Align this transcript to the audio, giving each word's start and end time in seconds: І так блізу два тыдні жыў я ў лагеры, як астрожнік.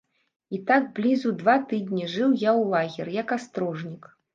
І 0.57 0.59
так 0.71 0.87
блізу 1.01 1.35
два 1.43 1.57
тыдні 1.69 2.11
жыў 2.17 2.27
я 2.27 2.51
ў 2.59 2.63
лагеры, 2.77 3.11
як 3.23 3.41
астрожнік. 3.41 4.15